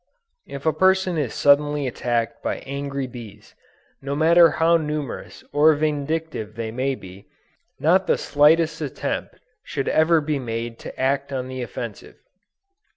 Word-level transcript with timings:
If 0.47 0.65
a 0.65 0.73
person 0.73 1.15
is 1.19 1.31
suddenly 1.35 1.85
attacked 1.85 2.41
by 2.41 2.57
angry 2.65 3.05
bees, 3.05 3.53
no 4.01 4.15
matter 4.15 4.49
how 4.49 4.75
numerous 4.77 5.43
or 5.53 5.75
vindictive 5.75 6.55
they 6.55 6.71
may 6.71 6.95
be, 6.95 7.27
not 7.79 8.07
the 8.07 8.17
slightest 8.17 8.81
attempt 8.81 9.35
should 9.63 9.87
ever 9.87 10.19
be 10.19 10.39
made 10.39 10.79
to 10.79 10.99
act 10.99 11.31
on 11.31 11.47
the 11.49 11.61
offensive. 11.61 12.15